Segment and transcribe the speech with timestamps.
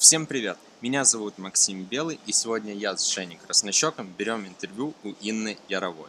[0.00, 0.56] Всем привет!
[0.80, 6.08] Меня зовут Максим Белый, и сегодня я с Женей Краснощеком берем интервью у Инны Яровой.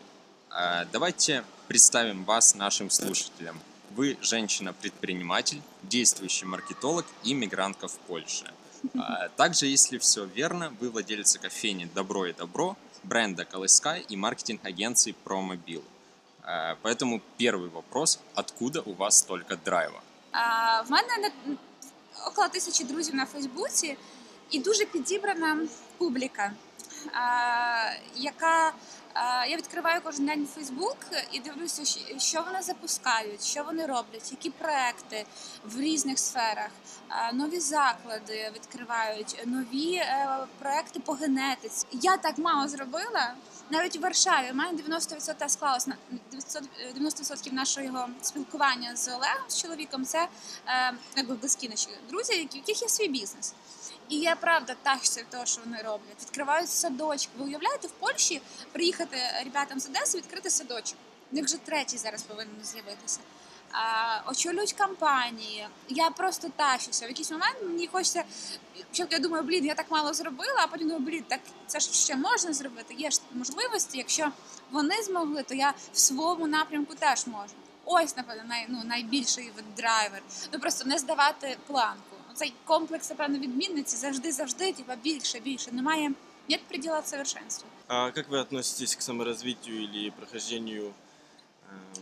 [0.50, 3.60] А, Давайте представим вас нашим слушателям.
[3.90, 8.46] Вы женщина-предприниматель, действующий маркетолог и мигрантка в Польше.
[8.98, 15.16] А, Также, если все верно, вы владельцы кофейни «Добро и добро», бренда «Колыскай» и маркетинг-агенции
[15.26, 15.84] «Промобил».
[16.44, 20.02] А, Поэтому первый вопрос– откуда у вас столько драйва?
[20.32, 21.58] А, в мене не-
[22.28, 23.98] около тисячі друзів на Фейсбуці
[24.52, 25.58] і дуже підібрана
[25.98, 26.52] публіка,
[28.16, 28.74] яка
[29.50, 30.98] я відкриваю кожен день Фейсбук
[31.32, 35.26] і дивлюся, що вони запускають, що вони роблять, які проекти
[35.64, 36.70] в різних сферах,
[37.34, 40.28] нові заклади відкривають, нові е,
[40.60, 41.86] проекти по генетиці.
[41.92, 43.34] Я так мало зробила.
[43.70, 45.96] Навіть у Варшаві у мене 90% склалось на
[46.96, 50.06] 90% нашого спілкування з Олегом, з чоловіком.
[50.06, 50.28] Це
[50.68, 53.54] е, якби близькі наші друзі, в яких є свій бізнес.
[54.10, 56.22] І я правда тащуся від того, що вони роблять.
[56.22, 57.32] Відкривають садочки.
[57.38, 60.98] Ви уявляєте, в Польщі приїхати ребятам з Одеси, відкрити садочок.
[61.32, 63.20] У них вже третій зараз повинен з'явитися.
[64.26, 65.68] Очолюють кампанії.
[65.90, 67.06] Я просто тащуся.
[67.06, 68.24] В якийсь момент мені хочеться.
[68.94, 72.16] Я думаю, блін, я так мало зробила, а потім думаю, блін, так це ж ще
[72.16, 72.94] можна зробити.
[72.94, 73.98] Є ж можливості.
[73.98, 74.32] Якщо
[74.72, 77.54] вони змогли, то я в своєму напрямку теж можу.
[77.86, 80.22] Ось, напевно, най, ну, найбільший драйвер.
[80.54, 82.11] Ну просто не здавати планку.
[82.34, 85.72] Цей комплекс, напевно, відмінниці завжди, завжди, типа більше, більше.
[85.72, 86.12] Немає
[86.48, 87.70] як приділа совершенства.
[87.88, 90.94] А как вы относитесь к саморазвитию или прохождению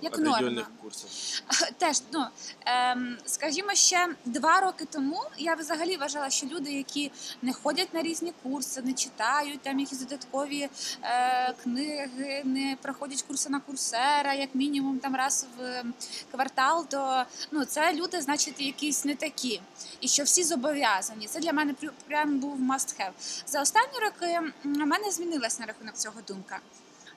[0.01, 0.67] Як норма.
[0.81, 1.09] курсов?
[1.77, 2.25] Теж, ну
[2.65, 8.01] ем, скажімо, ще два роки тому я взагалі вважала, що люди, які не ходять на
[8.01, 10.69] різні курси, не читають там якісь додаткові
[11.03, 15.83] е, книги, не проходять курси на курсера, як мінімум там раз в
[16.31, 19.61] квартал, то ну це люди, значить, якісь не такі.
[20.01, 21.27] І що всі зобов'язані.
[21.27, 21.73] Це для мене
[22.07, 23.43] прям був must have.
[23.45, 26.59] За останні роки в мене змінилась на рахунок цього думка.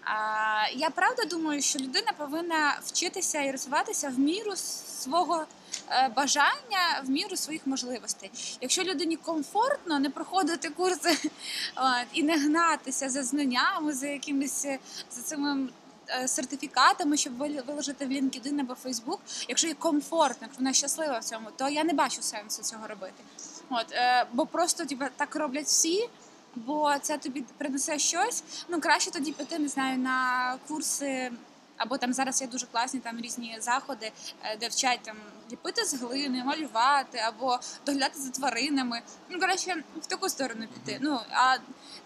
[0.05, 5.45] А, я правда думаю, що людина повинна вчитися і розвиватися в міру свого
[5.91, 8.31] е, бажання, в міру своїх можливостей.
[8.61, 11.31] Якщо людині комфортно не проходити курси
[12.13, 14.79] і не гнатися за знаннями, за якимись е,
[15.11, 15.69] за цими.
[16.09, 19.19] е, Сертифікатами, щоб вил- виложити в LinkedIn або Facebook,
[19.49, 23.23] якщо їй комфортно, вона щаслива в цьому, то я не бачу сенсу цього робити.
[23.71, 23.87] От,
[24.33, 24.85] бо просто
[25.17, 26.09] так роблять всі,
[26.55, 28.45] бо це тобі принесе щось.
[28.69, 31.33] Ну краще тоді піти, не знаю, на курси.
[31.77, 34.13] Або там зараз є дуже класні там різні заходи,
[34.45, 35.17] е, де вчать там
[35.53, 39.03] ліпити з глини, малювати, або доглядати за тваринами.
[39.29, 40.99] Ну коротше, в таку сторону піти.
[41.01, 41.57] Ну а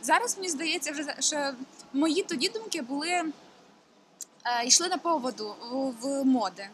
[0.03, 1.55] зараз мені здається, вже що
[1.93, 3.33] мої тоді думки були е,
[4.67, 6.69] йшли на поводу в, в моди.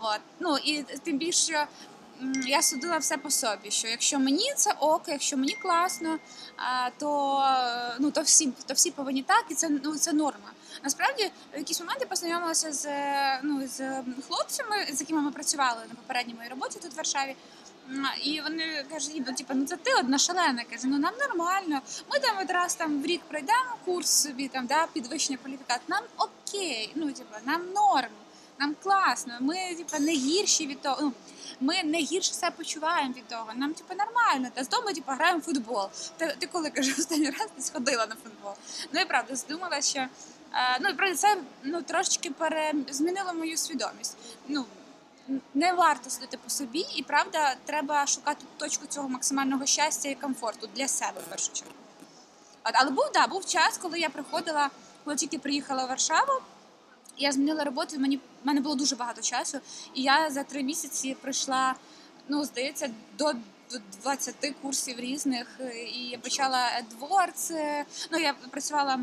[0.00, 0.20] От.
[0.40, 1.66] Ну і тим більше
[2.46, 6.18] я судила все по собі, що якщо мені це ок, якщо мені класно,
[6.98, 10.52] то, е, ну, то, всі, то всі повинні так, і це, ну, це норма.
[10.82, 15.94] Насправді, в якісь моменти познайомилася з, е, ну, з хлопцями, з якими ми працювали на
[15.94, 17.36] попередній моїй роботі тут в Варшаві.
[18.24, 20.64] І вони кажуть, ну, типу, ну це ти одна шалена.
[20.70, 21.80] Каже, ну нам нормально.
[22.10, 25.84] Ми там от раз там в рік пройдемо курс собі, там, да, підвищення кваліфікації.
[25.88, 28.12] Нам окей, ну, типу, нам норм,
[28.58, 29.34] нам класно.
[29.40, 30.96] Ми, типу, не гірші від того.
[31.00, 31.12] Ну,
[31.62, 33.46] ми не гірше себе почуваємо від того.
[33.54, 34.48] Нам типу нормально.
[34.54, 35.88] Та з дому типу, граємо в футбол.
[36.16, 38.52] Ти, ти коли кажу, останній раз ти сходила на футбол.
[38.92, 40.08] Ну і правда, здумала, що е,
[40.80, 44.16] ну і правда, це ну трошечки пере змінило мою свідомість.
[44.48, 44.64] Ну
[45.54, 50.68] не варто судити по собі, і правда, треба шукати точку цього максимального щастя і комфорту
[50.74, 51.74] для себе в першу чергу.
[52.62, 54.70] Але був да, був час, коли я приходила,
[55.04, 56.32] коли тільки приїхала в Варшаву.
[57.18, 59.58] Я змінила роботу, мені в мене було дуже багато часу,
[59.94, 61.74] і я за три місяці пройшла,
[62.28, 63.32] ну здається, до,
[63.70, 65.60] до 20 курсів різних.
[65.94, 69.00] І я почала AdWords, е, Ну я працювала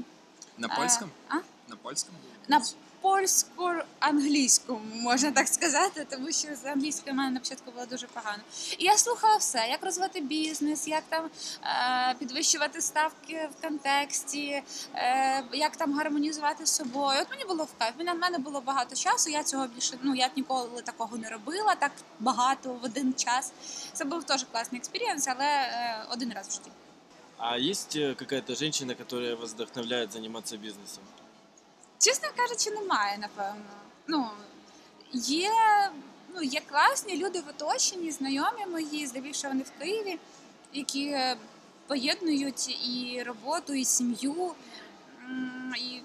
[0.58, 1.12] На польському?
[1.30, 1.36] а?
[1.68, 2.18] На польському?
[2.48, 2.62] на
[3.02, 8.44] польсько-англійському, можна так сказати, тому що з англійською в мене на початку було дуже погано.
[8.78, 11.30] І я слухала все, як розвивати бізнес, як там
[11.64, 14.64] е, підвищувати ставки в контексті,
[14.96, 17.20] е, як там гармонізувати з собою.
[17.22, 17.94] От мені було в кайф.
[17.98, 19.30] В мене було багато часу.
[19.30, 23.52] Я цього більше ну я ніколи такого не робила, так багато в один час.
[23.94, 26.72] Це був теж класний experience, але е, один раз в житті.
[27.38, 31.04] А есть какая-то женщина, которая вас вдохновляет заниматься бизнесом?
[32.02, 33.62] Чесно кажучи, немає, напевно.
[34.08, 34.30] Ну,
[35.14, 35.52] є,
[36.36, 40.20] ну, є класні люди в оточенні, знайомі мої, здебільшого вони в Києві,
[40.74, 41.18] які
[41.88, 44.52] поєднують і роботу, і сім'ю.
[45.78, 46.02] І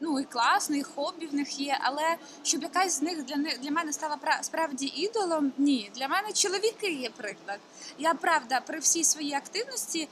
[0.00, 3.60] ну і класно, і хобі в них є, але щоб якась з них для них
[3.60, 5.90] для мене стала справді ідолом, ні.
[5.94, 7.60] Для мене чоловіки є приклад.
[7.98, 10.08] Я правда при всій своїй активності.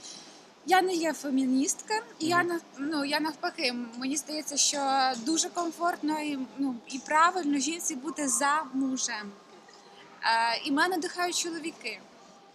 [0.66, 6.20] Я не є феміністка, і я нав- ну, я навпаки, мені здається, що дуже комфортно
[6.20, 9.32] і, ну, і правильно жінці бути за мужем.
[10.22, 12.00] Е, і мене надихають чоловіки.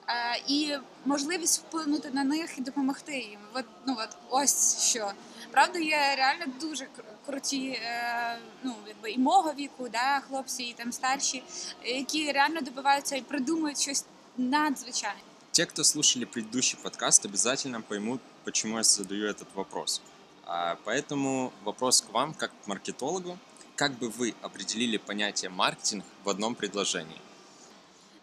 [0.08, 0.74] Е, і
[1.06, 3.40] можливість вплинути на них і допомогти їм.
[3.54, 5.12] От, ну, от, ось що.
[5.52, 6.88] Правда, є реально дуже
[7.26, 11.44] круті, е, ну, якби і мого віку, да, хлопці, і там старші,
[11.84, 14.06] які реально добиваються і придумують щось
[14.38, 15.20] надзвичайне.
[15.59, 20.01] Те, кто слушали предыдущий подкаст, обязательно поймут, почему я задаю этот вопрос.
[20.47, 23.39] А, Поэтому вопрос к вам, как к маркетологу.
[23.77, 27.21] Как бы вы определили понятие маркетинг в одном предложении?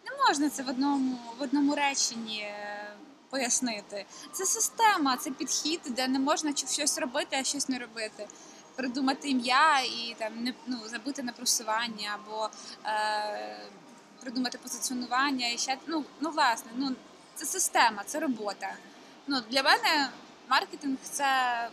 [0.04, 2.94] Не можна це в одному, в одному реченні е,
[3.30, 4.06] пояснити.
[4.32, 8.28] Це система, це підхід, де не можна чи- щось робити, а щось не робити.
[8.76, 12.50] Придумати ім'я і там не ну, забути на просування або
[12.86, 13.66] е,
[14.20, 16.94] придумати позиціонування і ще ну, ну власне, ну
[17.37, 18.75] це система, це робота.
[19.27, 20.09] Ну для мене
[20.49, 21.25] маркетинг це,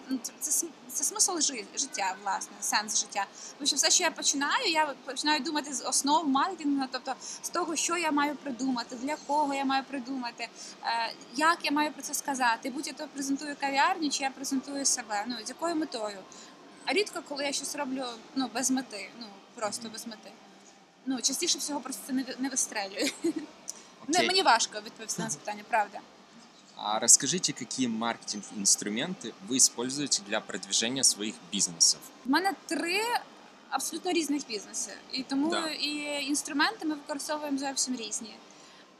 [0.09, 3.27] ну, це, це, це смисл жи- життя, власне, сенс життя.
[3.59, 7.77] Тому що все, що я починаю, я починаю думати з основ маркетингу, тобто з того,
[7.77, 10.49] що я маю придумати, для кого я маю придумати,
[10.85, 12.71] е, як я маю про це сказати.
[12.71, 16.19] Будь я то презентую кав'ярню, чи я презентую себе, ну з якою метою.
[16.85, 20.33] А рідко, коли я щось роблю ну, без мети, ну просто без мети.
[21.07, 23.11] Ну, частіше всього просто це не вистрелює.
[24.09, 24.27] Не, Окей.
[24.29, 25.99] мені важко відповісти на це питання, правда.
[26.77, 32.01] А расскажите, какие маркетинг-инструменты вы используете для продвижения своих бизнесов?
[32.27, 33.01] У мене три
[33.71, 35.69] абсолютно різних бізнеси, і тому Да.
[35.69, 38.35] і інструменти ми використовуємо зовсім різні.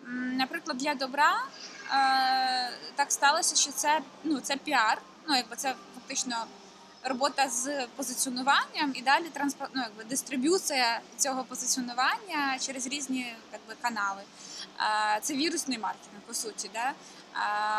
[0.05, 1.45] М, Наприклад, для добра
[1.91, 5.03] е, так сталося, що це ну це піар.
[5.29, 6.37] Ну якби це фактично
[7.05, 14.23] робота з позиціонуванням і далі транспорт, ну, якби дистриб'юція цього позиціонування через різні якби, канали.
[14.81, 16.71] Е, Це вірусний маркетинг, по суті.
[16.75, 16.93] Да?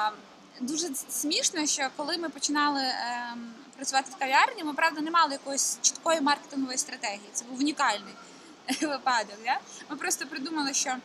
[0.10, 0.12] Е,
[0.60, 5.80] Дуже смішно, що коли ми починали ем, працювати в кав'ярні, ми правда не мали якоїсь
[5.82, 7.30] чіткої маркетингової стратегії.
[7.34, 8.14] Це був унікальний
[8.82, 9.38] випадок.
[9.46, 9.60] Да?
[9.90, 10.96] Ми просто придумали, що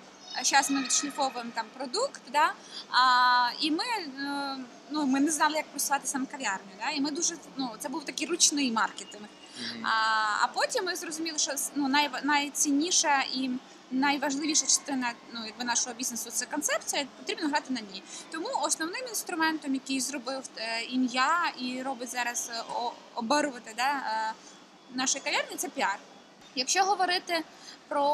[0.43, 2.53] зараз ми відшліфовуємо там продукт, да?
[2.91, 4.57] а, і ми, е,
[4.91, 6.71] ну, ми не знали, як просувати саме кав'ярню.
[6.85, 6.91] Да?
[6.91, 9.27] І ми дуже ну, це був такий ручний маркетинг.
[9.83, 9.89] А,
[10.45, 13.51] а потім ми зрозуміли, що ну, най, найцінніша і
[13.91, 18.03] найважливіша частина ну, якби нашого бізнесу це концепція, потрібно грати на ній.
[18.31, 24.33] Тому основним інструментом, який зробив е, ім'я і робить зараз е, о- оберувати да, е,
[24.95, 25.99] нашої кав'ярні, це піар.
[26.55, 27.45] Якщо говорити
[27.89, 28.05] про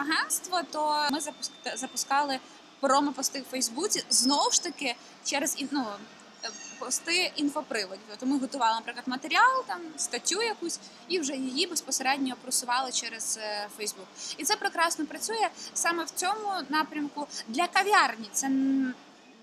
[0.00, 1.20] агентство, то ми
[1.74, 2.38] запускали
[2.80, 4.94] промо-пости в Фейсбуці знову ж таки
[5.24, 5.86] через ну,
[6.44, 8.04] е, пости інфоприводів.
[8.08, 10.78] Тобто ми готували, наприклад, матеріал, там статтю якусь,
[11.08, 14.06] і вже її безпосередньо просували через е, Фейсбук.
[14.36, 18.28] І це прекрасно працює саме в цьому напрямку для кав'ярні.
[18.32, 18.48] Це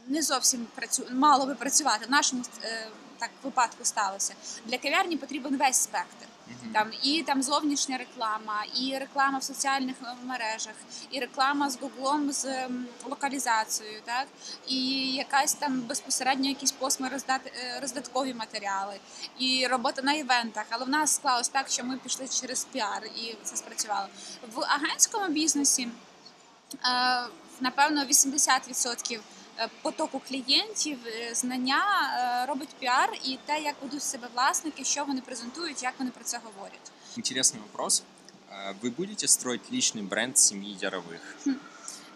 [0.08, 1.08] не зовсім працю...
[1.12, 2.06] мало би працювати.
[2.06, 4.34] В нашому е, так випадку сталося.
[4.66, 6.26] Для кав'ярні потрібен весь спектр.
[6.74, 10.74] Там і там зовнішня реклама, і реклама в соціальних е, мережах,
[11.12, 14.28] і реклама з Гуглом з ем, локалізацією, так
[14.68, 19.00] і якась там безпосередньо якісь POSM и роздати е, роздаткові матеріали,
[19.40, 20.66] і робота на івентах.
[20.70, 24.08] Але в нас склалось так, що ми пішли через піар, і це спрацювало
[24.54, 25.88] в агентському бізнесі.
[26.86, 27.28] е,
[27.60, 29.20] Напевно, 80% е,
[29.83, 31.83] потоку клієнтів, е, знання
[32.15, 36.25] е, робить піар і те, як ведуть себе власники, що вони презентують, як вони про
[36.25, 36.91] це говорять.
[37.17, 38.03] Интересный вопрос.
[38.51, 41.21] А Вы будете строить личный бренд семьи Яровых?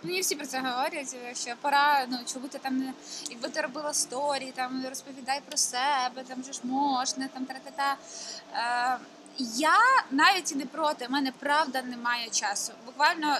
[0.02, 2.92] Мені всі про це говорять, що пора, ну чому ти там не
[3.30, 7.96] якби ти робила сторі, там розповідай про себе, там же ж можна, там тра-та-та.
[8.54, 8.98] Е,
[9.56, 9.78] я
[10.10, 12.72] навіть і не проти, в мене правда немає часу.
[12.86, 13.38] Буквально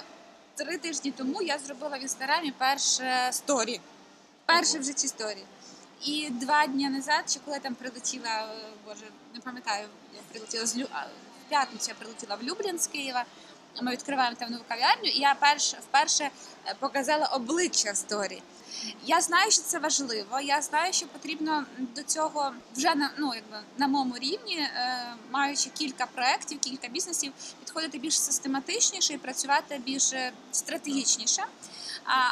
[0.66, 3.80] три тижні тому я зробила в інстаграмі перше сторі.
[4.46, 5.44] Перше в житті сторі.
[6.06, 10.66] І два дні назад, чи коли я там прилетіла, е, боже, не пам'ятаю, я прилетіла
[10.66, 10.84] з Лю...
[11.46, 13.26] в п'ятницю я прилетіла в Люблін з Києва.
[13.82, 18.42] Ми відкриваємо там нову кав'ярню, і я перш, вперше е, показала обличчя сторі.
[19.06, 20.40] Я знаю, що це важливо.
[20.40, 25.70] Я знаю, що потрібно до цього вже на ну якби на моєму рівні, е, маючи
[25.70, 31.44] кілька проєктів, кілька бізнесів, підходити більш систематичніше і працювати більш е, стратегічніше.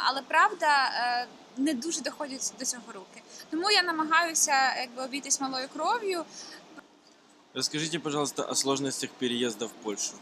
[0.06, 0.90] Але правда
[1.56, 3.22] не дуже доходять до цього руки.
[3.50, 6.24] Тому я намагаюся якби обійтись малою кров'ю.
[7.54, 10.12] Расскажите, пожалуйста, о сложностях переезда в Польшу.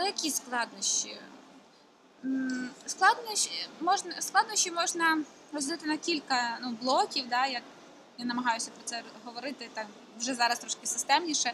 [0.00, 1.16] Та які складнощі?
[2.86, 5.18] Складнощі можна, складнощі можна
[5.52, 7.28] розділити на кілька ну, блоків.
[7.28, 7.46] Да?
[7.46, 7.60] Я,
[8.18, 9.86] я намагаюся про це говорити так
[10.18, 11.52] вже зараз трошки системніше.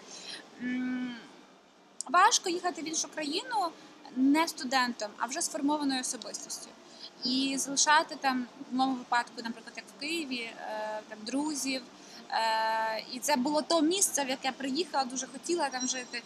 [2.07, 3.69] Важко їхати в іншу країну
[4.17, 6.69] не студентом, а вже сформованою особистістю.
[7.25, 11.83] І залишати там, в моєму випадку, наприклад, як в Києві, е, там друзів.
[12.31, 16.23] Е, і це було то місце, в яке приїхала, дуже хотіла там жити.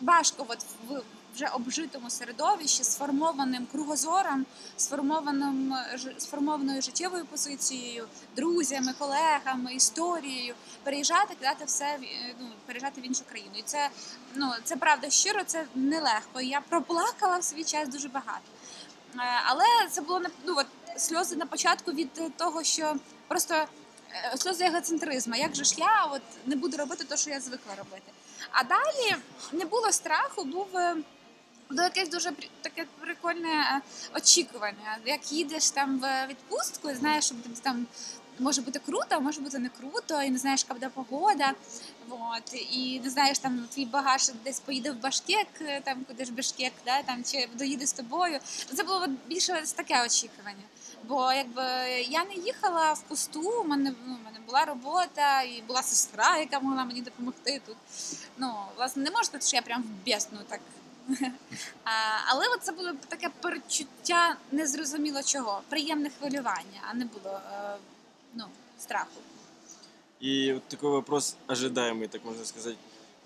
[0.00, 1.02] Важко, от в
[1.34, 11.64] вже обжитому середовищі, сформованим кругозором, сформованим е, сформованою життєвою позицією, друзями, колегами, історією, переїжджати, кидати
[11.64, 13.52] все е, ну, переїжджати в іншу країну.
[13.56, 13.88] І це
[14.34, 16.40] ну це правда щиро, це нелегко.
[16.40, 18.44] Я проплакала в свій час дуже багато.
[19.16, 22.96] Е, Але це було ну, от, сльози на початку від того, що
[23.28, 23.64] просто
[24.36, 25.34] сльози егоцентризму.
[25.34, 28.12] Як же ж я от не буду робити те, що я звикла робити.
[28.50, 29.16] А далі
[29.52, 30.68] не було страху, був.
[31.74, 33.80] Було якесь дуже таке прикольне е,
[34.16, 34.98] очікування.
[35.06, 37.86] Як їдеш там в відпустку, і знаєш, що там
[38.38, 41.52] може бути круто, а може бути не круто, і не знаєш, яка буде погода.
[42.08, 42.54] Вот.
[42.70, 46.72] І не знаєш, там твій багаж десь поїде в Башкек, е, там куди ж Башкек,
[46.84, 48.38] да, там, чи доїде з тобою.
[48.74, 50.62] Це було більше таке очікування.
[51.08, 51.62] Бо якби
[52.08, 56.60] я не їхала в пусту, у мене, ну, мене була робота і була сестра, яка
[56.60, 57.76] могла мені допомогти тут.
[58.38, 60.60] Ну, власне, не можна сказати, що я прям в бісну так.
[62.26, 65.60] Але це було таке перечуття незрозуміло чого.
[65.68, 67.76] Приємне хвилювання, а не було е,
[68.34, 68.44] ну,
[68.78, 69.20] страху.
[70.22, 72.76] И вот такой вопрос ожидаемый, так можно сказать.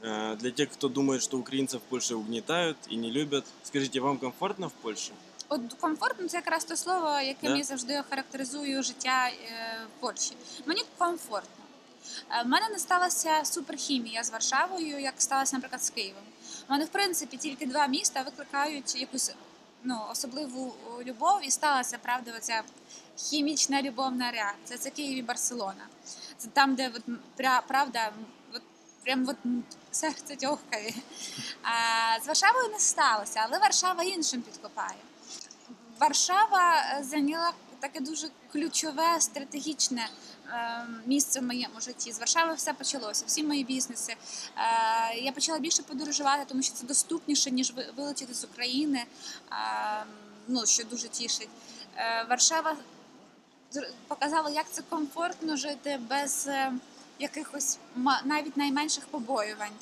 [0.02, 4.18] Э, Для тех, кто думает, что украинцев в Польше угнетают и не любят, скажите, вам
[4.18, 5.12] комфортно в Польше?
[5.48, 7.56] От комфортно це якраз те слово, яким Да?
[7.58, 10.32] я завжди характеризую життя е, в Польщі.
[10.66, 11.64] Мені комфортно.
[12.30, 16.22] Е, В мене не сталася суперхімія з Варшавою, як сталося, наприклад, з Києвом.
[16.68, 19.32] Мене, в принципі, тільки два міста викликають якусь
[19.82, 22.62] ну, особливу любов, і сталася правда оця
[23.16, 24.78] хімічна любовна реакція.
[24.78, 25.86] Це Київ і Барселона.
[26.36, 27.02] Це там, де от,
[27.66, 28.12] правда,
[28.54, 28.62] от,
[29.04, 29.36] прям от
[29.90, 30.94] серце тьохкає.
[31.62, 34.98] А, з Варшавою не сталося, але Варшава іншим підкопає.
[36.00, 40.08] Варшава е, зайняла таке дуже ключове стратегічне
[41.06, 42.12] місце в моєму житті.
[42.12, 44.12] З Варшави все почалося, всі мої бізнеси.
[44.56, 49.04] Е, я почала більше подорожувати, тому що це доступніше, ніж ви- вилетіти з України,
[49.52, 49.54] е,
[50.48, 51.48] ну, що дуже тішить.
[51.96, 52.76] Е, Варшава
[54.08, 56.72] показала, як це комфортно жити без е,
[57.18, 57.78] якихось
[58.24, 59.72] навіть найменших побоювань.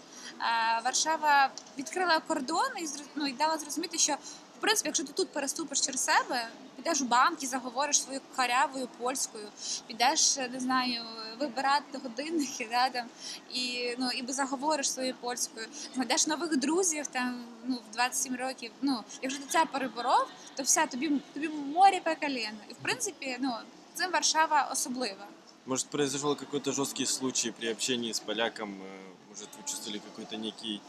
[0.85, 4.17] Варшава відкрила кордон і ну, і дала зрозуміти, що
[4.59, 8.89] в принципі, якщо ти тут переступиш через себе, підеш в банк і заговориш свою карявою
[8.99, 9.49] польською,
[9.87, 11.03] підеш, не знаю,
[11.41, 13.07] вибирати годинники, да, там,
[13.55, 18.71] і, ну, і заговориш своєю польською, знайдеш нових друзів там, ну, в 27 років.
[18.83, 22.59] Ну, якщо ти це переборов, то все, тобі, тобі море по коліна.
[22.71, 23.53] І в принципі, ну,
[23.95, 25.27] цим Варшава особлива.
[25.67, 28.71] Может, произошел какой-то жесткий случай при общении с поляком?
[28.83, 30.81] э, Может, вы чувствовали какой-то некий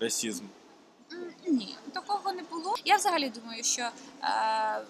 [0.00, 0.44] расизм?
[1.13, 2.75] М, Ні, такого не було.
[2.85, 3.89] Я взагалі думаю, що
[4.23, 4.81] е,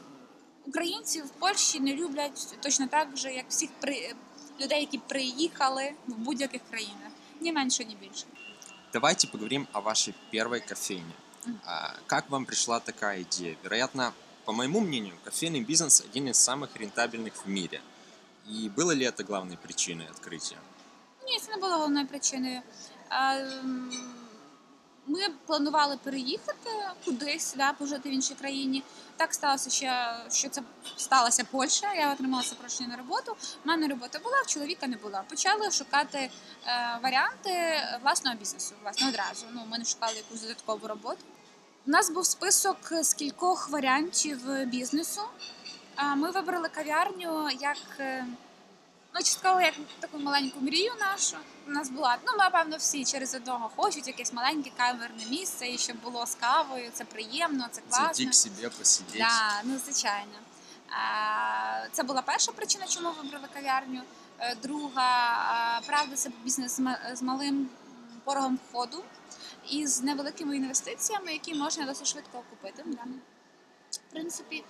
[0.65, 4.13] українці в Польщі не люблять точно так же, як всіх при...
[4.61, 7.11] людей, які приїхали в будь-яких країнах.
[7.41, 8.25] Ні менше, ні більше.
[8.93, 11.13] Давайте поговорим о вашей первой кофейне.
[11.45, 11.59] Мгм.
[11.65, 13.55] А, Как вам пришла такая идея?
[13.63, 14.13] Вероятно,
[14.45, 17.81] по моему мнению, кофейный бизнес один из самых рентабельных в мире.
[18.49, 20.57] И было ли это главной причиной открытия?
[21.27, 22.61] Ні, це не було головною причиною.
[23.11, 23.91] Е, м,
[25.06, 26.70] ми планували переїхати
[27.04, 28.82] кудись, да, пожити в іншій країні.
[29.16, 29.86] Так сталося, що,
[30.36, 30.62] що це
[30.96, 31.94] сталася Польща.
[31.94, 33.36] Я отримала запрошення на роботу.
[33.64, 35.22] У мене робота була, в чоловіка не була.
[35.28, 36.30] Почали шукати е,
[37.02, 38.74] варіанти власного бізнесу.
[38.82, 39.46] Власне, одразу.
[39.52, 41.20] Ну, ми не шукали якусь додаткову роботу.
[41.86, 45.20] У нас був список з кількох варіантів бізнесу.
[46.16, 48.26] Ми вибрали кав'ярню як е,
[49.14, 51.36] ну, частково як таку маленьку мрію нашу.
[51.66, 52.16] У нас була.
[52.26, 56.90] Ну, напевно, всі через одного хочуть якесь маленьке камерне місце, і щоб було з кавою.
[56.92, 58.14] Це приємно, це класно.
[58.14, 59.18] Зайти себе, посидеть.
[59.18, 60.32] Да, ну звичайно.
[61.92, 64.02] Це була перша причина, чому вибрали кав'ярню.
[64.38, 67.68] Е, Друга, правда, це бізнес з ма- з малим
[68.24, 69.04] порогом входу
[69.70, 72.82] і з невеликими інвестиціями, які можна досить швидко окупити.
[72.86, 73.02] Да.
[73.90, 74.64] В принципі,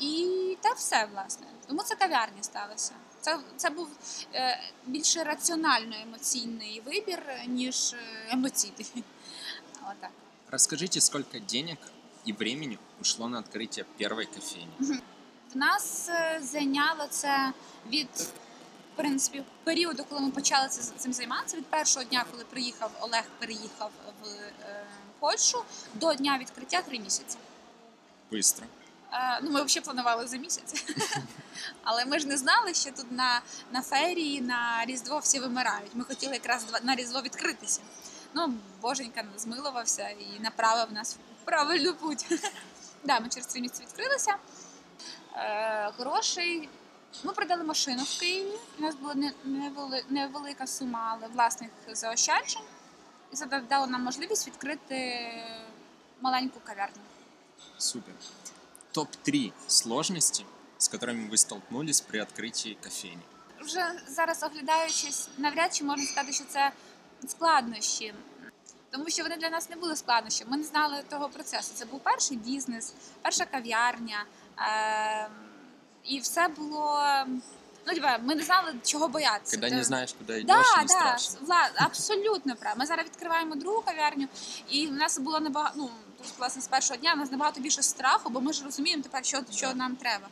[0.00, 1.46] і та все, власне.
[1.66, 2.92] Тому це кав'ярня сталося.
[3.28, 3.88] Це, це був
[4.34, 7.96] е, більше раціонально емоційний вибір, ніж е,
[8.30, 8.86] емоційний.
[9.82, 10.10] Отак.
[10.50, 11.76] Расскажите, сколько денег
[12.28, 15.00] и времени ушло на открытие первой кофейни?
[15.54, 17.52] В нас е, зайняло це
[17.86, 23.24] від в принципі періоду, коли ми почали цим займатися, від першого дня, коли приїхав Олег,
[23.38, 23.90] переїхав
[24.22, 24.86] в е,
[25.18, 25.62] Польщу,
[25.94, 27.38] до дня відкриття три місяці.
[28.32, 28.64] Быстро.
[29.12, 30.84] Е, Ну, ми взагалі планували за місяць.
[31.84, 33.40] Але ми ж не знали, що тут на,
[33.72, 35.94] на ферії, на Різдво всі вимирають.
[35.94, 37.80] Ми хотіли якраз на Різдво відкритися.
[38.34, 42.26] Ну, боженька змилувався і направив нас в правильну путь.
[43.04, 44.36] Да, ми через три місяці відкрилися.
[45.36, 46.68] Е, Грошей.
[47.24, 48.58] Ми продали машину в Києві.
[48.78, 49.14] У нас була
[49.46, 52.62] невели- невелика сума, але власних заощаджень.
[53.32, 55.28] І це дало нам можливість відкрити
[56.20, 57.02] маленьку кав'ярню.
[57.78, 58.14] Супер
[58.93, 60.45] Топ-3 сложности,
[60.77, 63.21] с которыми вы столкнулись при открытии кофейни.
[63.61, 66.71] Вже зараз оглядаючись, навряд чи можна сказати, що це
[67.27, 68.13] складнощі.
[68.91, 70.51] Тому що вони для нас не були складнощами.
[70.51, 71.71] Ми не знали того процесу.
[71.73, 74.25] Це був перший бізнес, перша кав'ярня.
[74.59, 75.29] Е-
[76.03, 77.01] і все було.
[77.87, 79.51] Ну, типа, ми не знали, чого боятися.
[79.51, 81.39] Когда Та- не знаешь, куда идешь, Да, не да, страшно.
[81.41, 82.79] Вла, абсолютно правда.
[82.79, 84.27] Ми зараз відкриваємо другу кав'ярню,
[84.69, 85.89] і в нас було набагато, ну,
[86.38, 89.42] власне, з першого дня у нас набагато більше страху, бо ми ж розуміємо тепер, що,
[89.50, 90.28] що нам треба.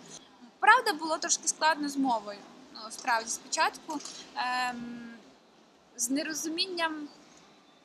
[0.60, 2.38] Правда, було трошки складно з мовою.
[2.74, 4.00] Ну, справді, спочатку
[4.36, 5.12] ем,
[5.96, 7.08] з нерозумінням,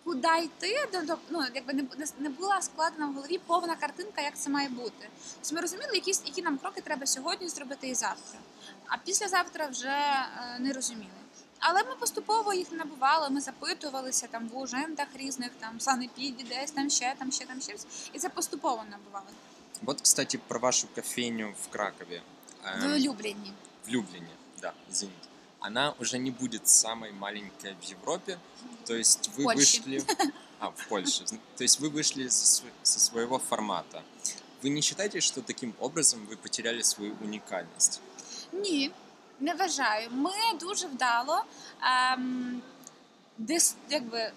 [0.04, 0.90] куди йти,
[1.30, 1.84] ну, якби не,
[2.20, 5.10] не була складена в голові повна картинка, як це має бути.
[5.42, 8.40] Тобто ми розуміли, які, які нам кроки треба сьогодні зробити і завтра.
[8.88, 11.21] А післязавтра вже е, не розуміли.
[11.61, 16.71] Але ми поступово їх набували, ми запитувалися там в ужендах різних, там в санепіді, десь
[16.71, 17.75] там ще, там ще, там ще.
[18.13, 19.27] І це поступово набували.
[19.83, 22.23] Вот, кстати, про вашу кофейню в Кракове.
[22.81, 23.53] В Эм, улюблені.
[23.87, 24.29] в Люблине,
[24.61, 25.29] да, извините.
[25.61, 28.39] Она уже не будет самой маленькой в Европе.
[28.87, 29.81] То есть вы Польше.
[29.81, 30.05] вышли...
[30.59, 31.25] А, в Польше.
[31.57, 34.03] То есть вы вышли со, св- со своего формата.
[34.63, 38.01] Вы не считаете, что таким образом вы потеряли свою уникальность?
[38.53, 38.91] Ні,
[39.42, 40.10] не вважаю.
[40.12, 41.44] Ми дуже вдало
[42.14, 42.62] ем,
[43.38, 44.32] дис, якби,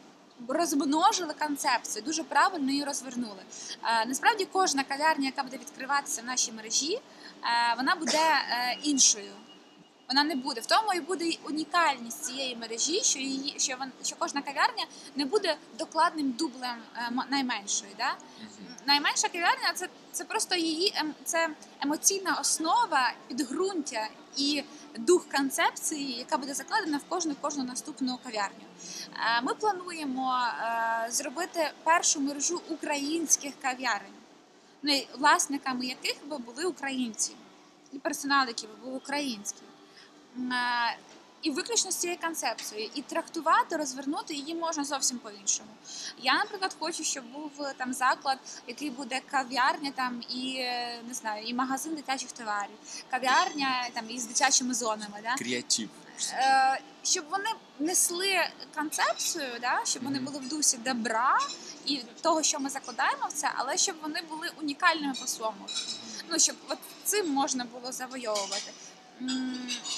[0.49, 3.43] розмножили концепцію, дуже правильно її розвернули.
[3.85, 7.01] Е, насправді кожна кав'ярня, яка буде відкриватися в нашій мережі, е,
[7.77, 9.33] вона буде е, іншою.
[10.09, 10.61] Вона не буде.
[10.61, 15.25] В тому і буде унікальність цієї мережі, що її що вон, що кожна кав'ярня не
[15.25, 17.95] буде докладним дублем е, найменшої.
[17.99, 18.17] Да?
[18.87, 21.49] найменша кав'ярня це, це просто її ем, це
[21.81, 24.65] емоційна основа, підґрунтя і
[24.99, 28.65] дух концепції, яка буде закладена в кожну кожну наступну кав'ярню.
[29.15, 34.15] Е, Ми плануємо е, зробити першу мережу українських кав'ярень,
[34.83, 37.33] ну, власниками яких би були українці,
[37.93, 39.63] і персонал, який би був український.
[40.39, 40.97] Е,
[41.43, 45.69] І виключно з цією концепцією, і трактувати, розвернути її можна зовсім по-іншому.
[46.19, 51.15] Я, наприклад, хочу, щоб був е, там заклад, який буде кав'ярня там і е, не
[51.15, 52.77] знаю, і магазин дитячих товарів,
[53.11, 55.21] кав'ярня там із дитячими зонами.
[55.23, 55.35] Да?
[55.35, 55.89] Креатив.
[56.33, 59.81] Е, щоб вони несли концепцію, да?
[59.85, 61.39] щоб вони були в дусі добра
[61.87, 65.67] і того, що ми закладаємо в це, але щоб вони були унікальними по своєму.
[66.31, 68.73] Ну щоб от цим можна було завойовувати.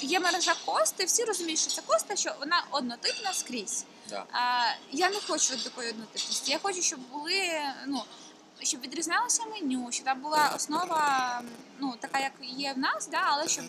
[0.01, 3.85] Є мережа кости, всі розуміють, що це коста, що вона однотипна скрізь.
[4.09, 4.25] Да.
[4.31, 6.51] А, я не хочу такої однотипності.
[6.51, 8.03] Я хочу, щоб були, ну,
[8.59, 11.41] щоб відрізнялося меню, щоб там була основа,
[11.79, 13.65] ну, така, як є в нас, да, але щоб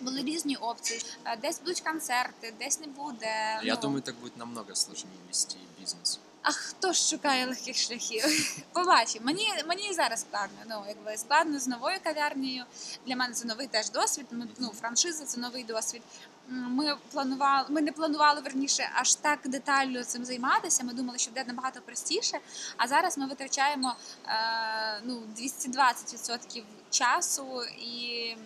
[0.00, 1.00] були різні опції.
[1.24, 3.60] Е, Десь будуть концерти, десь не буде.
[3.62, 3.80] Я ну.
[3.80, 6.20] думаю, так будет намного сложнее вести бизнес.
[6.42, 8.24] А хто ж шукає легких шляхів?
[8.72, 9.26] Побачимо.
[9.26, 10.56] Мені мені і зараз складно.
[10.68, 12.64] Ну якби складно з новою кав'ярнею.
[13.06, 14.26] Для мене це новий теж досвід.
[14.58, 16.02] Ну, франшиза це новий досвід.
[16.48, 20.84] Ми планували, ми не планували верніше аж так детально цим займатися.
[20.84, 22.38] Ми думали, що буде набагато простіше.
[22.76, 28.36] А зараз ми витрачаємо е, ну 220% часу і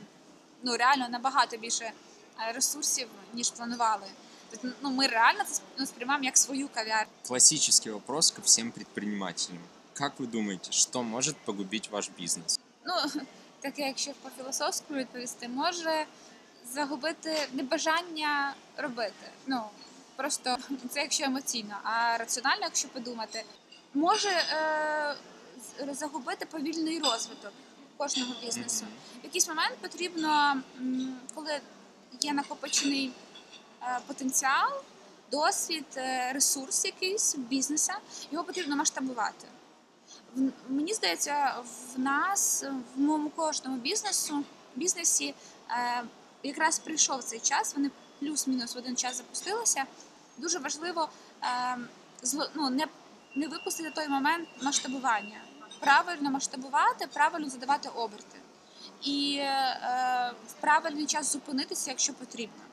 [0.63, 4.07] ну реально набагато більше е, ресурсів ніж планували.
[4.63, 7.13] Тобто, ну ми реально це ну, сприймаємо як свою кав'ярню.
[7.27, 9.63] Классический вопрос ко всем предпринимателям.
[9.95, 12.61] Как вы думаете, что может погубить ваш бизнес?
[12.87, 13.23] Ну,
[13.61, 16.07] таке, якщо по філософську відповісти, може
[16.73, 19.31] загубити небажання робити.
[19.47, 19.63] Ну
[20.17, 20.57] просто
[20.91, 23.45] це якщо емоційно, а раціонально, якщо подумати,
[23.95, 25.17] може е,
[25.93, 27.53] загубити повільний розвиток
[27.97, 28.85] кожного бізнесу.
[29.23, 30.57] В якийсь момент потрібно,
[31.35, 31.61] коли
[32.21, 33.13] є накопичений
[34.07, 34.71] потенціал,
[35.31, 37.95] досвід, е, ресурс якийсь бізнеса,
[38.31, 39.49] його потрібно масштабувати.
[40.69, 41.55] Мені здається,
[41.95, 42.65] в нас,
[42.97, 44.45] в моєму кожному бізнесу,
[44.77, 45.35] бізнесі,
[45.71, 46.05] е,
[46.43, 49.85] якраз прийшов цей час, вони плюс-мінус в один час запустилися.
[50.39, 51.09] Дуже важливо
[51.43, 51.79] е,
[52.55, 52.87] ну, не,
[53.35, 55.41] не випустити той момент масштабування.
[55.81, 58.39] Правильно масштабувати, правильно задавати оберти.
[59.03, 62.64] І е, в правильний час зупинитися, якщо потрібно.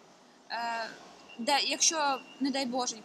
[0.51, 0.91] Е,
[1.39, 2.97] де, якщо, не дай Боже,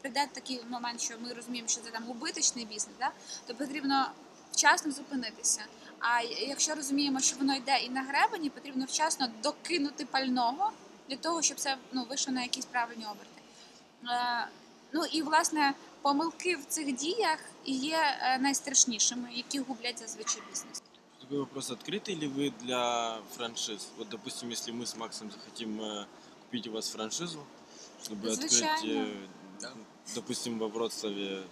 [0.00, 3.10] прийде такий момент, що ми розуміємо, що це там убиточний бізнес, да,
[3.46, 4.10] то потрібно
[4.52, 5.64] вчасно зупинитися.
[6.00, 10.72] А якщо розуміємо, що воно йде і на гребені, потрібно вчасно докинути пального
[11.08, 13.42] для того, щоб це ну, вийшло на якісь правильні оберти.
[14.08, 14.48] Е,
[14.92, 20.82] ну і власне помилки в цих діях і є е, найстрашнішими, які гублять зазвичай бізнес.
[21.20, 23.88] Такой вопрос, открыты ли вы для франшиз?
[23.96, 26.06] Вот, допустим, если мы с Максом захотим э,
[26.46, 27.44] купить у вас франшизу,
[28.04, 29.00] чтобы открыть, Звичайно.
[29.00, 29.26] э,
[29.60, 29.72] Да.
[30.14, 31.42] допустим, во Вроцлаве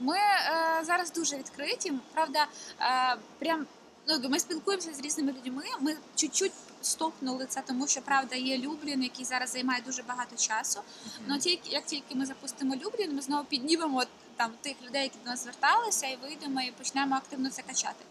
[0.00, 1.92] Ми е, зараз дуже відкриті.
[2.14, 2.46] Правда,
[2.80, 3.66] е, прям
[4.08, 5.64] ну, ми спілкуємося з різними людьми.
[5.80, 10.80] Ми чуть-чуть стопнули це, тому що правда є Люблін, який зараз займає дуже багато часу.
[11.26, 14.04] Ну тільки як тільки ми запустимо Люблін, ми знову піднімемо
[14.36, 18.04] там тих людей, які до нас зверталися, і вийдемо і почнемо активно це качати.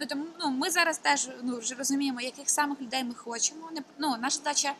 [0.00, 3.70] Ну тому ну ми зараз теж ну вже розуміємо, яких самих людей ми хочемо.
[3.72, 4.74] Не ну наша задача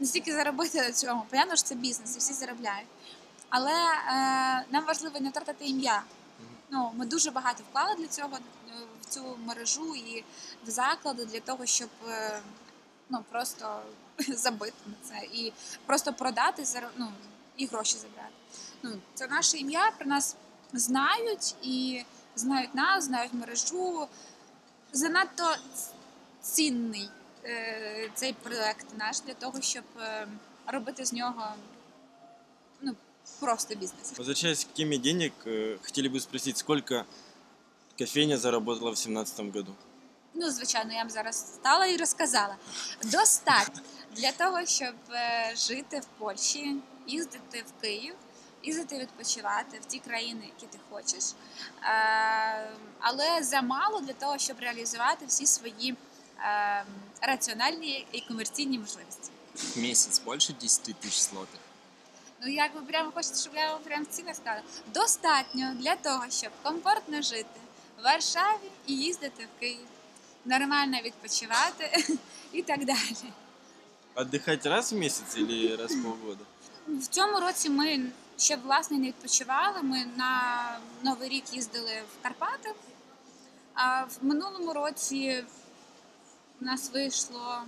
[0.00, 1.22] не стільки заробити на цьому.
[1.30, 2.88] Понятно, що це бізнес, і всі заробляють.
[3.48, 6.02] Але е, нам важливо не втратити ім'я.
[6.70, 8.38] Ну ми дуже багато вклали для цього
[9.02, 10.24] в цю мережу і
[10.66, 12.40] в заклади для того, щоб е,
[13.08, 13.82] ну просто
[14.18, 15.52] забити на це і
[15.86, 16.64] просто продати
[16.96, 17.12] ну,
[17.56, 18.32] і гроші забрати.
[18.82, 20.36] Ну, це наше ім'я, про нас
[20.72, 22.04] знають і
[22.36, 24.08] знають нас, знають мережу.
[24.92, 25.56] Занадто
[26.42, 27.10] цінний
[28.14, 30.28] цей проект наш для того, щоб е,
[30.66, 31.54] робити з нього
[32.80, 32.94] ну,
[33.40, 34.12] просто бізнес.
[34.18, 37.04] Возвращаясь к теме денег, э, хотели бы спросить, сколько
[37.98, 39.74] кофейня заработала в 2017 году?
[40.34, 42.56] Ну, звичайно, я вам зараз стала і розказала.
[43.02, 43.82] Достатньо
[44.16, 48.14] для того, щоб е, жити в Польщі, їздити в Київ,
[48.62, 51.24] їздити відпочивати в ті країни, які ти хочеш.
[51.82, 55.96] Е, але замало для того, щоб реалізувати всі свої
[56.40, 56.84] е,
[57.21, 59.31] раціональні і комерційні можливості.
[59.55, 61.59] В месяц больше 10 тысяч злотых.
[62.43, 64.61] Ну, як ви прямо хочете, щоб я вам прям ціни сказала?
[64.93, 67.59] Достатньо для того, щоб комфортно жити
[67.99, 69.87] в Варшаві і їздити в Київ,
[70.45, 72.05] нормально відпочивати
[72.51, 73.15] і так далі.
[74.15, 76.43] Отдыхать раз в месяц или раз в полгода?
[76.87, 78.05] В цьому році ми
[78.37, 79.81] ще власне не відпочивали.
[79.81, 80.63] Ми на
[81.03, 82.73] Новий рік їздили в Карпати.
[83.73, 85.43] А в минулому році
[86.61, 87.61] у нас вийшло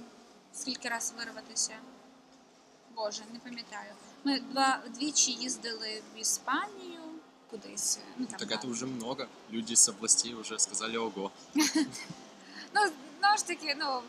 [0.53, 1.73] скільки раз вирватися?
[2.95, 3.93] Боже, не пам'ятаю.
[4.23, 7.01] Ми два двічі їздили в Іспанію,
[7.51, 7.99] кудись.
[8.17, 8.55] Ну, там, Так да.
[8.55, 9.27] это уже много.
[9.51, 11.31] Люди с областей уже сказали ого.
[11.55, 12.81] Ну,
[13.19, 14.01] знову ж таки, ну.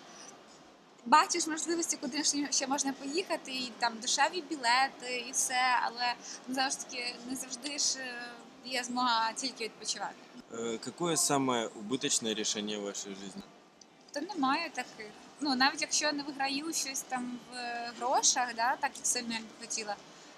[1.07, 6.15] Бачиш можливості, куди ще- ще можна поїхати, і там дешеві білети, і все, але
[6.49, 8.33] ну, знову ж таки не завжди ж е,
[8.65, 10.15] є змога тільки відпочивати.
[10.53, 13.43] Э, Какое самое убыточное решение в вашей жизни?
[14.12, 15.12] То немає таких.
[15.40, 19.40] Ну навіть якщо я не виграю щось там в грошах, да, так як сильно я
[19.40, 19.96] б хотіла.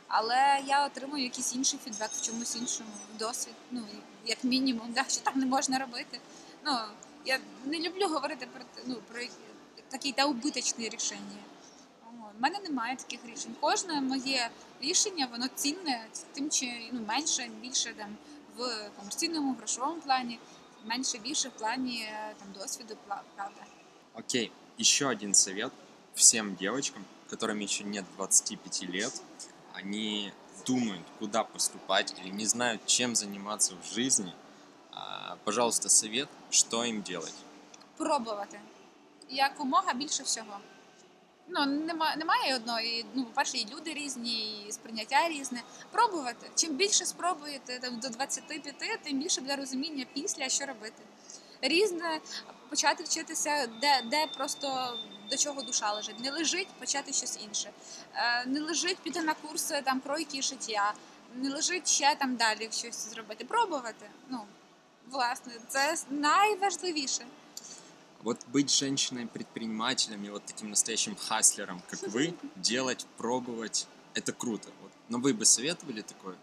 [0.08, 3.86] Але я отримую якийсь інший фідбек в чомусь іншому, досвід, ну
[4.26, 6.20] як мінімум, да, що там не можна робити.
[6.66, 6.78] Ну
[7.26, 9.22] я не люблю говорити про ну, про
[9.90, 11.38] такі та убиточні рішення.
[12.38, 13.56] У мене немає таких рішень.
[13.60, 14.50] Кожне моє
[14.82, 18.18] рішення воно цінне тим чи ну менше, більше там
[18.58, 20.40] в комерційному грошовому плані,
[20.85, 23.61] менше більше в плані е, там досвіду, пла- правда.
[24.15, 25.73] Окей, еще один совет
[26.15, 29.23] всем девочкам, которым еще нет 25 лет.
[29.75, 30.33] Они
[30.67, 34.33] думают, куда поступать или не знают, чем заниматься в жизни.
[34.93, 37.35] А, Пожалуйста, совет, что им делать.
[37.97, 38.61] Пробувати
[39.29, 40.59] якомога більше всього.
[41.54, 43.06] Ну, нема, немає одної.
[43.14, 45.62] Ну, по-перше, і люди різні, і сприйняття різне.
[45.92, 46.52] Пробувати.
[46.56, 51.04] Чим більше спробуєте там, до 25, тим більше буде розуміння після, що робити.
[51.62, 52.20] Різне
[52.70, 54.98] почати вчитися, де, де просто
[55.30, 56.20] до чого душа лежить.
[56.20, 57.72] Не лежить, почати щось інше.
[58.16, 60.94] Е, не лежить піти на курси там кройки шиття,
[61.36, 63.46] не лежить ще там далі щось зробити.
[63.46, 64.10] Пробувати.
[64.30, 64.40] Ну,
[65.10, 67.26] власне, це найважливіше.
[68.23, 74.69] Вот быть женщиной-предпринимателем и вот таким настоящим хаслером, как вы, делать, пробовать, это круто.
[74.83, 74.93] Вот.
[75.09, 76.37] Но вы бы советовали такое?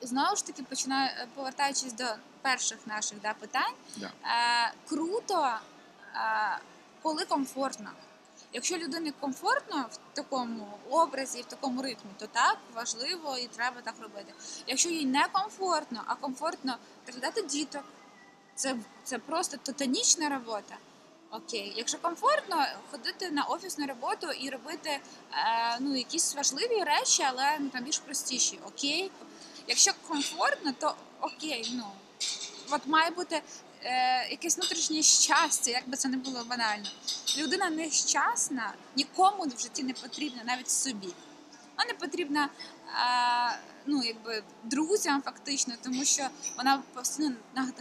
[0.00, 2.04] знову ж таки починаю е, повертаючись до
[2.42, 3.74] перших наших да, питань.
[3.96, 4.06] Да.
[4.06, 5.58] Е, круто,
[6.14, 6.58] е,
[7.02, 7.90] коли комфортно.
[8.52, 13.94] Якщо людині комфортно в такому образі, в такому ритмі, то так важливо і треба так
[14.00, 14.34] робити.
[14.66, 17.84] Якщо їй не комфортно, а комфортно доглядати діток,
[18.55, 20.77] це, це просто титанічна робота.
[21.31, 25.01] Окей, якщо комфортно, ходити на офісну роботу і робити е,
[25.79, 28.59] ну, якісь важливі речі, але ну, там більш простіші.
[28.67, 29.11] Окей.
[29.67, 31.85] Якщо комфортно, то окей, ну
[32.69, 33.41] от має бути
[33.83, 36.89] е, якесь внутрішнє щастя, як би це не було банально.
[37.37, 41.13] Людина нещасна, нікому в житті не потрібна, навіть собі.
[41.77, 47.31] Вона не потрібна е, ну якби друзям, фактично, тому що вона постійно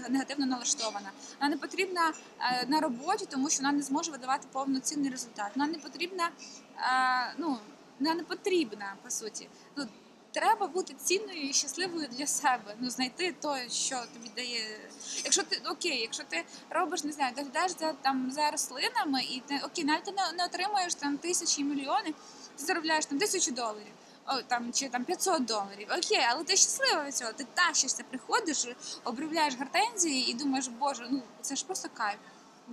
[0.09, 1.11] негативно налаштована.
[1.41, 5.51] Вона не потрібна е, на роботі, тому що вона не зможе видавати повноцінний результат.
[5.55, 6.31] Вона не потрібна,
[6.79, 7.59] е, ну
[8.01, 9.49] вона не потрібна по суті.
[9.77, 9.87] Ну
[10.35, 12.75] треба бути цінною і щасливою для себе.
[12.81, 14.81] Ну знайти те, що тобі дає.
[15.25, 19.61] Якщо ти окей, якщо ти робиш, не знаю, доглядаєш за там за рослинами, і ти
[19.65, 22.15] окей, навіть ти не, не отримуєш там тисячі мільйони,
[22.57, 23.93] ти заробляєш там тисячу доларів.
[24.27, 25.89] О, там чи там 500 доларів.
[25.99, 27.33] Окей, але ти щаслива від цього.
[27.33, 28.67] Ти тащишся, приходиш,
[29.05, 32.19] обробляєш гортензії і думаєш, боже, ну це ж просто кайф.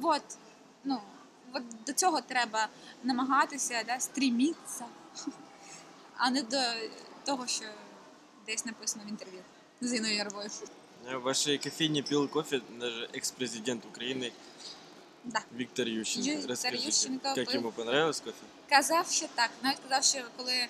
[0.02, 0.22] От,
[0.84, 1.02] ну,
[1.54, 2.68] от до цього треба
[3.04, 4.86] намагатися, да, стрімітися,
[6.18, 6.62] а не до
[7.26, 7.66] того, що
[8.46, 9.42] десь написано в інтерв'ю
[9.82, 10.50] з Іною Яровою.
[11.08, 14.32] Э, В вашей кофейне пил кофе даже екс-президент Украины
[15.24, 15.42] Да.
[15.52, 16.30] Виктор Ющенко.
[16.30, 17.56] Виктор Расскажите, Ющенко как пил.
[17.60, 18.38] ему понравилось кофе?
[18.70, 19.50] Казав, що так.
[19.64, 20.70] Навіть казав, що коли е,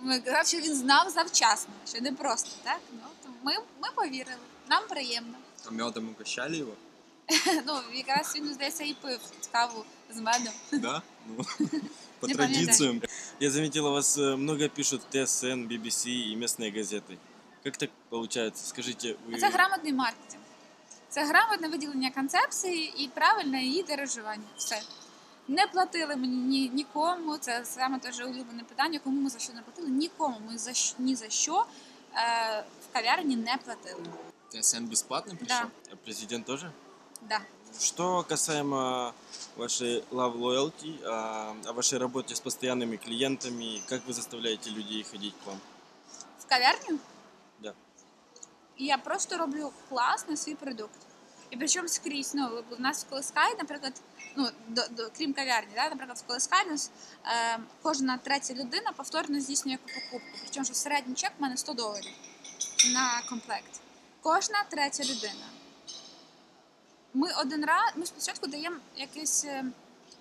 [0.00, 2.80] ми казав, що він знав завчасно, що не просто так.
[2.92, 4.40] Ну то ми, ми повірили.
[4.68, 5.34] Нам приємно.
[5.66, 6.72] А медом угощали его?
[7.66, 9.20] Ну якраз він здається і пив
[9.52, 10.52] каву з медом.
[10.72, 11.02] Да?
[11.26, 11.44] Ну,
[12.20, 13.02] по Не традициям.
[13.40, 17.18] Я заметил, у вас э, много пишут ТСН, BBC и местные газеты.
[17.64, 18.66] Как так получается?
[18.66, 19.38] Скажите, вы...
[19.38, 20.42] Це грамотний маркетинг.
[21.08, 24.44] Це грамотне виділення концепції і правильне її дирижування.
[24.56, 24.82] Все.
[25.49, 27.37] Не платили мені ні, нікому.
[27.37, 29.89] Це саме теж улюблене питання, кому ми за що не платили.
[29.89, 31.65] Нікому ми за щ- ні за що
[32.15, 34.03] е, в кав'ярні не платили.
[34.49, 35.57] ТСН бесплатно пришел?
[35.85, 35.91] Да.
[35.93, 36.71] А президент тоже?
[37.29, 37.39] Да.
[37.79, 39.13] Что касаемо
[39.57, 45.33] вашей love loyalty, а, о вашей работе с постоянными клиентами, как вы заставляете людей ходить
[45.43, 45.59] к вам?
[46.39, 46.99] В кав'ярню?
[47.59, 47.73] Да.
[48.77, 50.99] Я просто роблю класно свій продукт.
[51.49, 53.93] І причому скрізь, ну, у нас в Колискай, наприклад,
[54.39, 56.75] ну, до, до, крім кав'ярні, да, наприклад, в у
[57.27, 60.27] е, кожна третя людина повторно здійснює покупку.
[60.41, 62.11] Причому що середній чек в мене 100 доларів
[62.93, 63.79] на комплект.
[64.21, 65.45] Кожна третя людина.
[67.13, 69.65] Ми один раз, ми спочатку даємо якусь е,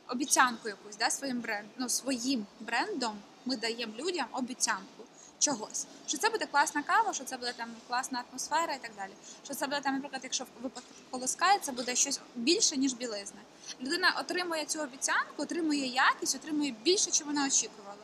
[0.09, 5.05] обіцянку якусь, да, своїм бренд, ну, своїм брендом ми даємо людям обіцянку
[5.39, 5.87] чогось.
[6.07, 9.13] Що це буде класна кава, що це буде там класна атмосфера і так далі.
[9.45, 13.41] Що це буде там, наприклад, якщо в випадку колоскає, це буде щось більше, ніж білизна.
[13.81, 18.03] Людина отримує цю обіцянку, отримує якість, отримує більше, чим вона очікувала.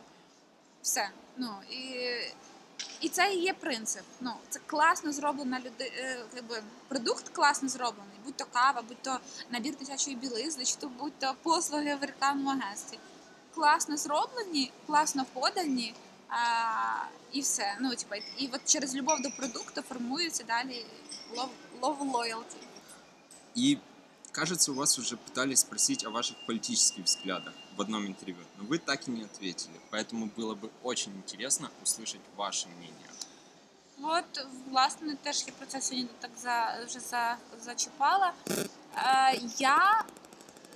[0.81, 1.09] Все.
[1.37, 2.05] Ну і,
[3.01, 4.03] і це і є принцип.
[4.21, 9.19] Ну, це класно зроблена люди, е, якби, продукт класно зроблений, будь то кава, будь то
[9.49, 12.99] набір дитячої білизни, чи то будь то послуги в рекламному агентстві.
[13.55, 15.93] Класно зроблені, класно подані.
[16.29, 17.77] А, і все.
[17.81, 20.85] Ну, типа, і от через любов до продукту формується далі
[21.35, 21.49] love,
[21.81, 22.57] love loyalty.
[23.57, 23.77] И,
[24.34, 28.78] кажется, у вас уже пытались спросить о ваших политических взглядах в одном интервью, но вы
[28.78, 29.80] так и не ответили.
[29.90, 32.96] Поэтому было бы очень интересно услышать ваше мнение.
[34.02, 38.32] От, власне, теж я про це сьогодні так за, вже за, зачіпала.
[38.96, 40.04] Е, я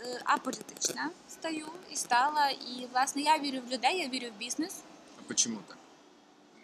[0.01, 4.75] е, аполітична стаю і стала, і власне я вірю в людей, я вірю в бізнес.
[5.19, 5.77] А почему так?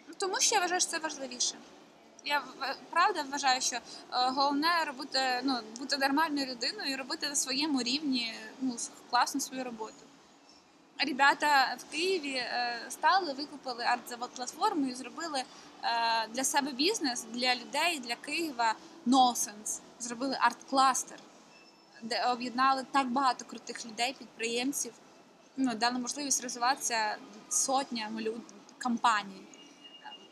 [0.07, 1.55] Ну, Тому що я вважаю, що це важливіше.
[2.26, 2.42] Я
[2.90, 8.34] правда вважаю, що е, головне робити, ну, бути нормальною людиною і робити на своєму рівні
[8.60, 8.76] ну,
[9.10, 9.94] класно свою роботу.
[10.98, 17.54] Ребята в Києві е, стали, викупили арт платформу і зробили е, для себе бізнес, для
[17.54, 19.80] людей, для Києва носенс.
[20.00, 21.18] Зробили арт-кластер,
[22.02, 24.92] де об'єднали так багато крутих людей, підприємців.
[25.56, 27.16] Ну, дали можливість розвиватися
[27.48, 28.18] сотням
[28.82, 29.42] компаній.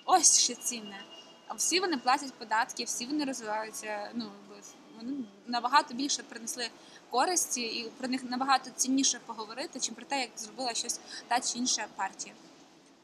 [0.05, 1.14] Ось що цінне.
[1.48, 4.12] А всі вони платять податки, всі вони розвиваються.
[4.14, 4.68] Ну, якби
[4.98, 5.14] вони
[5.48, 6.70] набагато більше принесли
[7.10, 11.58] користі, і про них набагато цінніше поговорити, чим про те, як зробила щось та чи
[11.58, 12.36] інша партія.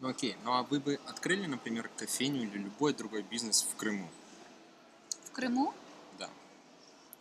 [0.02, 4.08] Ну окей, ну а вы бы открыли, например, кофейню или любой другой бизнес в Крыму?
[5.26, 5.74] В Криму
[6.20, 6.28] Да.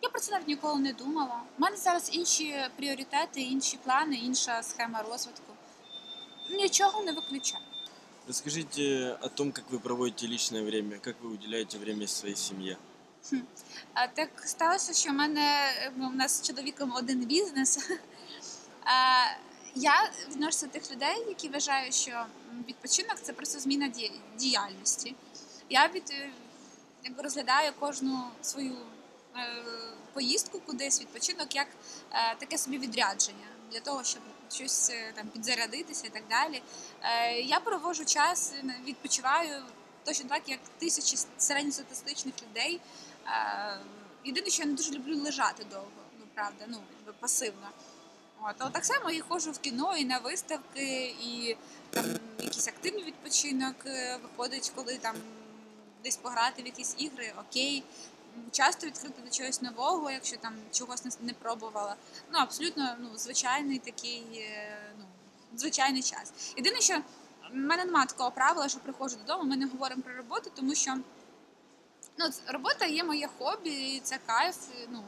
[0.01, 1.41] я про це навіть ніколи не думала.
[1.57, 5.53] У мене зараз інші пріоритети, інші плани, інша схема розвитку.
[6.51, 7.63] Нічого не виключаю.
[8.30, 12.78] Расскажите о том, как вы проводите личное время, как вы уделяете время своей семье.
[13.92, 17.90] А так сталося, що в мене ну, у нас з чоловіком один бізнес.
[18.84, 19.24] А,
[19.74, 22.26] я відношуся до тих людей, які вважають, що
[22.68, 23.92] відпочинок це просто зміна
[24.38, 25.14] діяльності.
[25.68, 26.30] Я від, е,
[27.04, 28.76] якби розглядаю кожну свою
[29.36, 29.64] е,
[30.12, 31.66] поїздку кудись, відпочинок, як
[32.12, 36.62] е, таке собі відрядження для того, щоб щось е, там підзарядитися і так далі.
[37.02, 39.62] Е, я проводжу час, е, відпочиваю
[40.04, 42.80] точно так, як тисячі середньостатистичних людей.
[44.24, 46.78] Єдине, що я не дуже люблю лежати довго, ну правда, ну
[47.20, 47.68] пасивно.
[48.42, 51.56] От, але так само і ходжу в кіно, і на виставки, і
[51.90, 52.04] там
[52.38, 53.76] якийсь активний відпочинок
[54.22, 55.16] виходить, коли там
[56.04, 57.84] десь pограти в якісь ігри, окей.
[58.50, 61.96] Часто відкрити до чогось нового, якщо там чогось не, пробувала.
[62.32, 65.04] Ну, абсолютно ну, звичайний такий, е, ну,
[65.56, 66.32] звичайний час.
[66.56, 66.94] Єдине, що
[67.52, 70.98] в мене немає такого правила, що приходжу додому, ми не говоримо про роботу, тому що
[72.18, 74.56] ну, робота є моє хобі, і це кайф.
[74.88, 75.02] Ну,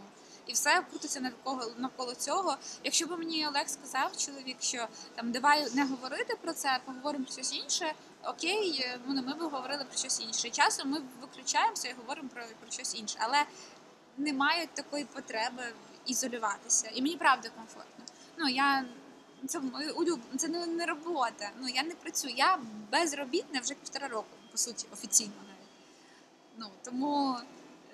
[0.47, 2.57] і все крутиться навколо, навколо цього.
[2.85, 7.33] Якщо б мені Олег сказав, чоловік, що там давай не говорити про це, поговоримо про
[7.33, 10.48] щось інше, окей, е, ну, ми б говорили про щось інше.
[10.48, 13.18] І Часом ми виключаємося і говоримо про, про щось інше.
[13.22, 13.46] Але
[14.18, 15.64] немає такої потреби
[16.06, 16.90] ізолюватися.
[16.94, 18.06] І мені правда комфортно.
[18.38, 18.86] Ну, я
[19.48, 20.20] це моє улюб...
[20.38, 21.52] це не, не робота.
[21.62, 22.34] Ну я не працюю.
[22.38, 22.60] Я
[22.92, 25.72] безробітна вже півтора року, по суті, офіційно навіть.
[26.58, 27.38] Ну тому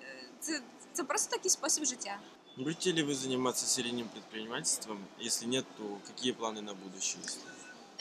[0.02, 0.60] е, це,
[0.92, 2.18] це просто такий спосіб життя.
[2.56, 4.98] Будете ли вы заниматься серийным предпринимательством?
[5.18, 7.20] Если нет, то какие планы на будущее?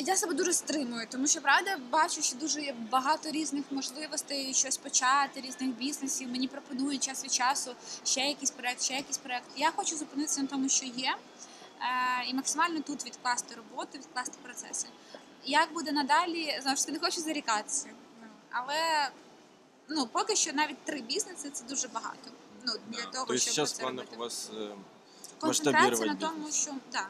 [0.00, 4.76] Я себе дуже стримую, тому що правда бачу, що дуже є багато різних можливостей щось
[4.76, 6.28] почати, різних бізнесів.
[6.28, 9.44] Мені пропонують час від часу ще якийсь проект, ще якийсь проект.
[9.56, 11.16] Я хочу зупинитися на тому, що є,
[11.80, 14.86] е, і максимально тут відкласти роботу, відкласти процеси.
[15.44, 17.88] Як буде надалі, знову ж таки, не хочу зарікатися.
[18.50, 19.10] Але
[19.88, 22.30] ну поки що навіть три бізнеси це дуже багато.
[22.66, 23.10] Ну для Да.
[23.10, 24.16] того, щоб сейчас це робити.
[24.16, 24.74] у вас э,
[25.38, 27.08] концентрація на тому, що да,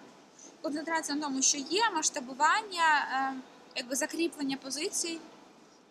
[0.63, 3.41] концентрація на тому, що є масштабування, е,
[3.77, 5.19] якби закріплення позицій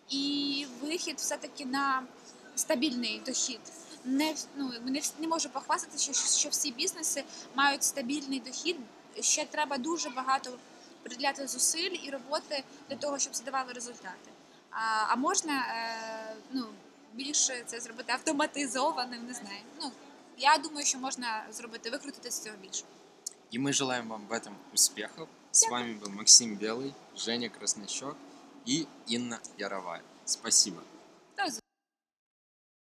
[0.08, 2.02] і вихід все-таки на
[2.56, 3.60] стабільний дохід.
[4.04, 8.76] Не, ну, не, не можу похвастати, що, що всі бізнеси мають стабільний дохід.
[9.20, 10.58] Ще треба дуже багато
[11.02, 14.30] приділяти зусиль і роботи для того, щоб це давало результати.
[14.70, 16.66] А, а можна е, ну,
[17.12, 19.60] більше це зробити автоматизованим, не знаю.
[19.80, 19.90] Ну,
[20.38, 22.84] я думаю, що можна зробити, викрутити з цього більше.
[23.51, 25.29] И мы желаем вам в этом успехов.
[25.51, 28.15] С вами был Максим Белый, Женя Краснощек
[28.65, 30.01] и Инна Яровая.
[30.25, 30.81] Спасибо.